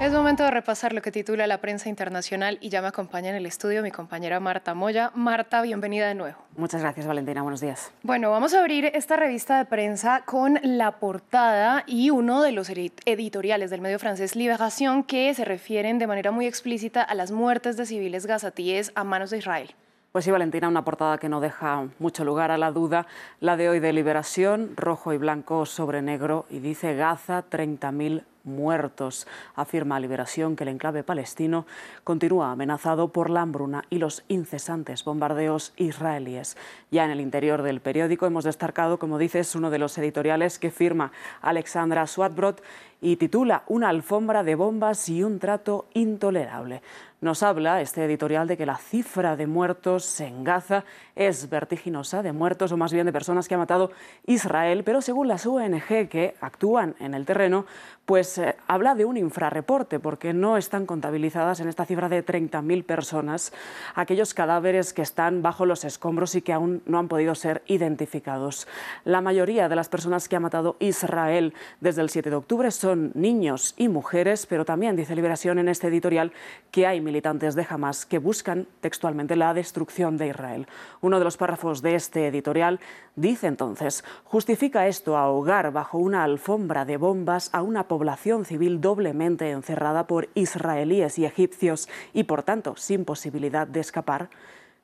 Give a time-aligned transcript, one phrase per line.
[0.00, 3.34] Es momento de repasar lo que titula la prensa internacional y ya me acompaña en
[3.34, 5.10] el estudio mi compañera Marta Moya.
[5.16, 6.38] Marta, bienvenida de nuevo.
[6.56, 7.42] Muchas gracias, Valentina.
[7.42, 7.90] Buenos días.
[8.04, 12.70] Bueno, vamos a abrir esta revista de prensa con la portada y uno de los
[12.70, 17.76] editoriales del medio francés Libération que se refieren de manera muy explícita a las muertes
[17.76, 19.74] de civiles gazatíes a manos de Israel.
[20.12, 23.06] Pues sí, Valentina, una portada que no deja mucho lugar a la duda.
[23.40, 29.28] La de hoy de Liberación, rojo y blanco sobre negro, y dice Gaza, 30.000 muertos.
[29.54, 31.66] Afirma Liberación que el enclave palestino
[32.02, 36.56] continúa amenazado por la hambruna y los incesantes bombardeos israelíes.
[36.90, 40.70] Ya en el interior del periódico hemos destacado, como dices, uno de los editoriales que
[40.70, 41.12] firma
[41.42, 42.56] Alexandra Swatbrod
[43.00, 46.82] y titula Una alfombra de bombas y un trato intolerable.
[47.20, 50.84] Nos habla este editorial de que la cifra de muertos en Gaza
[51.16, 53.90] es vertiginosa, de muertos o más bien de personas que ha matado
[54.26, 57.66] Israel, pero según las ONG que actúan en el terreno,
[58.06, 62.84] pues eh, habla de un infrarreporte, porque no están contabilizadas en esta cifra de 30.000
[62.84, 63.52] personas
[63.94, 68.66] aquellos cadáveres que están bajo los escombros y que aún no han podido ser identificados.
[69.04, 73.12] La mayoría de las personas que ha matado Israel desde el 7 de octubre son
[73.14, 76.32] niños y mujeres, pero también dice Liberación en este editorial
[76.70, 80.66] que hay militantes de Hamas que buscan textualmente la destrucción de Israel.
[81.00, 82.80] Uno de los párrafos de este editorial
[83.16, 89.50] dice entonces, justifica esto ahogar bajo una alfombra de bombas a una población civil doblemente
[89.50, 94.30] encerrada por israelíes y egipcios y por tanto sin posibilidad de escapar.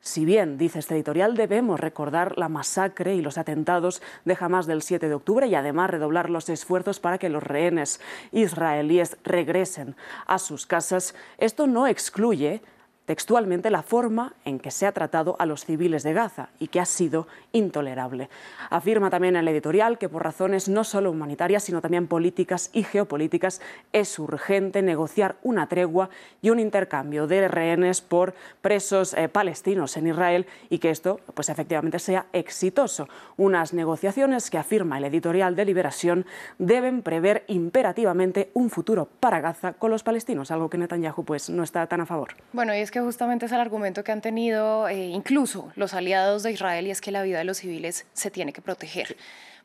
[0.00, 4.82] Si bien, dice este editorial, debemos recordar la masacre y los atentados de Hamas del
[4.82, 10.38] 7 de octubre y además redoblar los esfuerzos para que los rehenes israelíes regresen a
[10.38, 12.60] sus casas, esto no excluye
[13.06, 16.80] textualmente la forma en que se ha tratado a los civiles de Gaza y que
[16.80, 18.28] ha sido intolerable.
[18.70, 23.60] Afirma también el editorial que por razones no solo humanitarias, sino también políticas y geopolíticas,
[23.92, 26.08] es urgente negociar una tregua
[26.40, 31.48] y un intercambio de rehenes por presos eh, palestinos en Israel y que esto pues
[31.48, 33.08] efectivamente sea exitoso.
[33.36, 36.26] Unas negociaciones que afirma el editorial de Liberación
[36.58, 41.62] deben prever imperativamente un futuro para Gaza con los palestinos, algo que Netanyahu pues no
[41.62, 42.34] está tan a favor.
[42.52, 46.52] Bueno, y es justamente es el argumento que han tenido eh, incluso los aliados de
[46.52, 49.16] Israel y es que la vida de los civiles se tiene que proteger.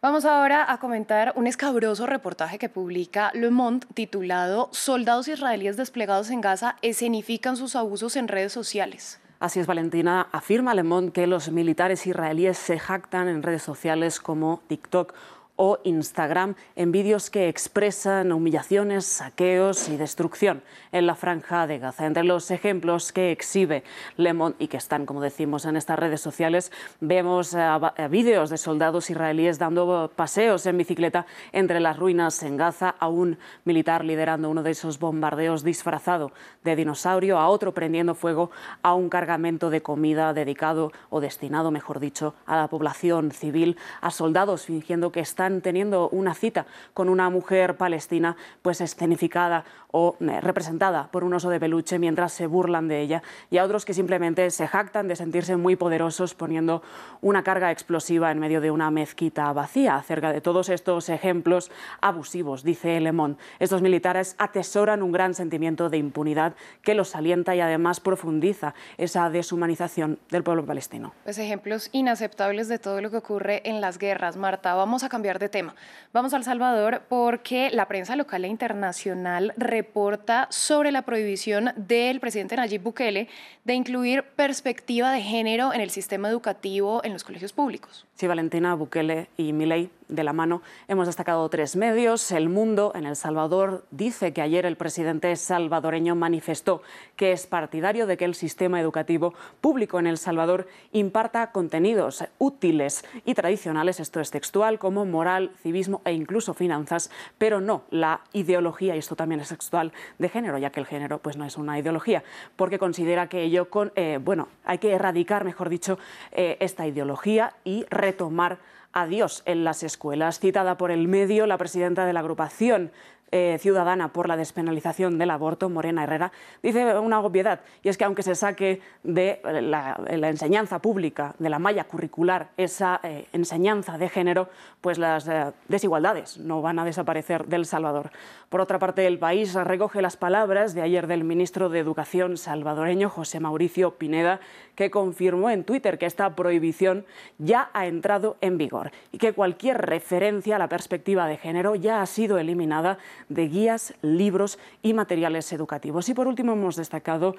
[0.02, 6.30] Vamos ahora a comentar un escabroso reportaje que publica Le Monde titulado Soldados israelíes desplegados
[6.30, 9.20] en Gaza escenifican sus abusos en redes sociales.
[9.40, 10.28] Así es, Valentina.
[10.32, 15.14] Afirma Le Monde que los militares israelíes se jactan en redes sociales como TikTok
[15.62, 22.06] o Instagram en vídeos que expresan humillaciones, saqueos y destrucción en la franja de Gaza.
[22.06, 23.84] Entre los ejemplos que exhibe
[24.16, 26.72] Le Monde y que están, como decimos, en estas redes sociales,
[27.02, 32.96] vemos eh, vídeos de soldados israelíes dando paseos en bicicleta entre las ruinas en Gaza,
[32.98, 36.32] a un militar liderando uno de esos bombardeos disfrazado
[36.64, 38.50] de dinosaurio, a otro prendiendo fuego
[38.82, 44.10] a un cargamento de comida dedicado o destinado, mejor dicho, a la población civil, a
[44.10, 50.40] soldados fingiendo que están teniendo una cita con una mujer palestina, pues escenificada o eh,
[50.42, 53.94] representada por un oso de peluche mientras se burlan de ella, y a otros que
[53.94, 56.84] simplemente se jactan de sentirse muy poderosos poniendo
[57.22, 59.96] una carga explosiva en medio de una mezquita vacía.
[59.96, 61.72] Acerca de todos estos ejemplos
[62.02, 67.62] abusivos, dice Lemón, estos militares atesoran un gran sentimiento de impunidad que los alienta y
[67.62, 71.14] además profundiza esa deshumanización del pueblo palestino.
[71.24, 74.38] Pues ejemplos inaceptables de todo lo que ocurre en las guerras.
[74.38, 75.76] Marta, vamos a cambiar de tema.
[76.14, 82.20] Vamos a El Salvador porque la prensa local e internacional reporta sobre la prohibición del
[82.20, 83.28] presidente Nayib Bukele
[83.64, 88.06] de incluir perspectiva de género en el sistema educativo en los colegios públicos.
[88.16, 90.62] Sí, Valentina Bukele y Milei de la mano.
[90.88, 92.32] Hemos destacado tres medios.
[92.32, 96.82] El Mundo en El Salvador dice que ayer el presidente salvadoreño manifestó
[97.16, 103.06] que es partidario de que el sistema educativo público en El Salvador imparta contenidos útiles
[103.24, 108.96] y tradicionales, esto es textual, como moral, civismo e incluso finanzas, pero no la ideología,
[108.96, 111.78] y esto también es textual, de género, ya que el género pues, no es una
[111.78, 112.24] ideología,
[112.56, 116.00] porque considera que ello, con, eh, bueno, hay que erradicar, mejor dicho,
[116.32, 118.60] eh, esta ideología y retomar
[118.92, 120.40] Adiós en las escuelas.
[120.40, 122.92] Citada por el medio, la presidenta de la agrupación
[123.32, 126.32] eh, ciudadana por la despenalización del aborto, Morena Herrera,
[126.64, 131.60] dice una obviedad, y es que aunque se saque de la, enseñanza pública, de la
[131.60, 134.50] malla curricular, esa eh, enseñanza de género,
[134.82, 138.12] pues las eh, desigualdades no van a desaparecer del Salvador.
[138.50, 143.10] Por otra parte, el país recoge las palabras de ayer del ministro de Educación salvadoreño,
[143.10, 144.40] José Mauricio Pineda,
[144.76, 147.06] que confirmó en Twitter que esta prohibición
[147.38, 152.02] ya ha entrado en vigor y que cualquier referencia a la perspectiva de género ya
[152.02, 156.10] ha sido eliminada de guías, libros y materiales educativos.
[156.10, 157.36] Y por último, hemos destacado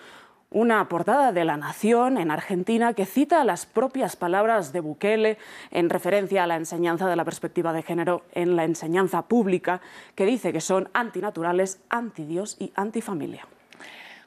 [0.50, 5.38] una portada de La Nación en Argentina que cita las propias palabras de Bukele
[5.70, 9.80] en referencia a la enseñanza de la perspectiva de género en la enseñanza pública,
[10.16, 13.46] que dice que son antinaturales, antidios y antifamilia.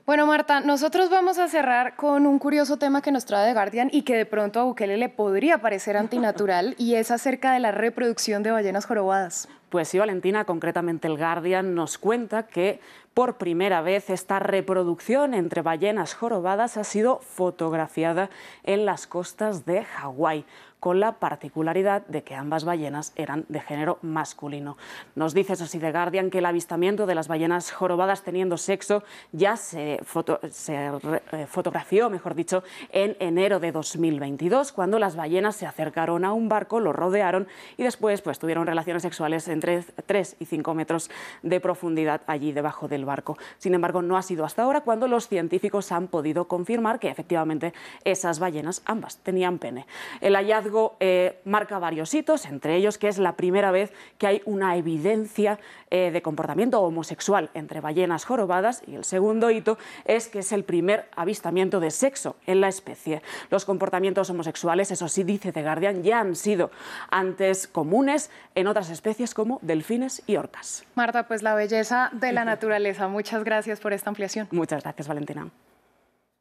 [0.05, 3.89] Bueno, Marta, nosotros vamos a cerrar con un curioso tema que nos trae The Guardian
[3.91, 7.71] y que de pronto a Bukele le podría parecer antinatural y es acerca de la
[7.71, 9.47] reproducción de ballenas jorobadas.
[9.73, 12.79] Pues sí, Valentina, concretamente el Guardian nos cuenta que
[13.15, 18.29] por primera vez esta reproducción entre ballenas jorobadas ha sido fotografiada
[18.63, 20.45] en las costas de Hawái
[20.83, 24.75] con la particularidad de que ambas ballenas eran de género masculino.
[25.15, 29.55] Nos dice Sosy The Guardian que el avistamiento de las ballenas jorobadas teniendo sexo ya
[29.55, 36.33] se, eh, fotografió, mejor dicho, en enero de 2022, cuando las ballenas se acercaron a
[36.33, 37.47] un barco, lo rodearon
[37.77, 41.09] y después pues, tuvieron relaciones sexuales entre 3 y 5 metros
[41.41, 43.37] de profundidad allí debajo del barco.
[43.57, 47.73] Sin embargo, no ha sido hasta ahora cuando los científicos han podido confirmar que efectivamente
[48.03, 49.85] esas ballenas ambas tenían pene.
[50.21, 54.41] El hallazgo eh, marca varios hitos, entre ellos que es la primera vez que hay
[54.45, 60.39] una evidencia eh, de comportamiento homosexual entre ballenas jorobadas y el segundo hito es que
[60.39, 63.21] es el primer avistamiento de sexo en la especie.
[63.49, 66.71] Los comportamientos homosexuales, eso sí dice The Guardian, ya han sido
[67.09, 70.85] antes comunes en otras especies como delfines y orcas.
[70.95, 73.07] Marta, pues la belleza de la naturaleza.
[73.07, 74.47] Muchas gracias por esta ampliación.
[74.51, 75.49] Muchas gracias, Valentina.